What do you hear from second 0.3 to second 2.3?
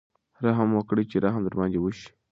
رحم وکړئ چې رحم در باندې وشي.